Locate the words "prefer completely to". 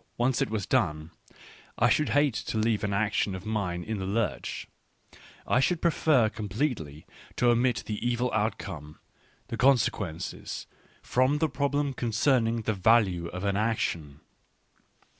5.82-7.50